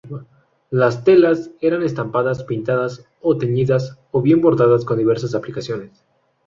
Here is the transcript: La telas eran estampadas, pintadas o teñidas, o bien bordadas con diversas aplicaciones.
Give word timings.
La 0.83 0.87
telas 1.09 1.43
eran 1.69 1.83
estampadas, 1.89 2.43
pintadas 2.45 3.05
o 3.21 3.37
teñidas, 3.37 3.97
o 4.09 4.23
bien 4.23 4.41
bordadas 4.41 4.83
con 4.83 4.97
diversas 4.97 5.35
aplicaciones. 5.35 6.03